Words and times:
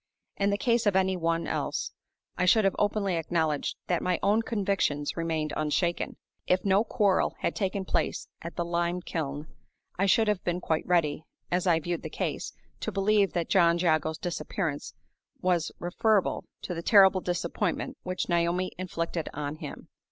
In 0.35 0.49
the 0.49 0.57
case 0.57 0.87
of 0.87 0.95
any 0.95 1.15
one 1.15 1.45
else, 1.45 1.91
I 2.35 2.45
should 2.45 2.65
have 2.65 2.75
openly 2.79 3.17
acknowledged 3.17 3.77
that 3.85 4.01
my 4.01 4.17
own 4.23 4.41
convictions 4.41 5.15
remained 5.15 5.53
unshaken. 5.55 6.17
If 6.47 6.65
no 6.65 6.83
quarrel 6.83 7.35
had 7.41 7.55
taken 7.55 7.85
place 7.85 8.27
at 8.41 8.55
the 8.55 8.65
lime 8.65 9.03
kiln, 9.03 9.45
I 9.99 10.07
should 10.07 10.27
have 10.27 10.43
been 10.43 10.59
quite 10.59 10.87
ready, 10.87 11.23
as 11.51 11.67
I 11.67 11.79
viewed 11.79 12.01
the 12.01 12.09
case, 12.09 12.51
to 12.79 12.91
believe 12.91 13.33
that 13.33 13.47
John 13.51 13.77
Jago's 13.77 14.17
disappearance 14.17 14.95
was 15.39 15.71
referable 15.77 16.45
to 16.63 16.73
the 16.73 16.81
terrible 16.81 17.21
disappointment 17.21 17.95
which 18.01 18.27
Naomi 18.27 18.71
had 18.75 18.81
inflicted 18.85 19.29
on 19.35 19.57
him. 19.57 19.87